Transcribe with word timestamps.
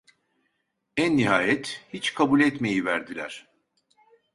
En 0.97 1.17
nihayet 1.17 1.85
hiç 1.93 2.13
kabul 2.13 2.41
etmeyiverdiler. 2.41 3.47